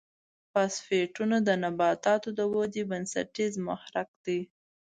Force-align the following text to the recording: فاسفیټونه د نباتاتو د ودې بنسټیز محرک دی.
فاسفیټونه 0.53 1.37
د 1.47 1.49
نباتاتو 1.63 2.29
د 2.37 2.39
ودې 2.53 2.83
بنسټیز 2.89 3.53
محرک 3.67 4.09
دی. 4.25 4.39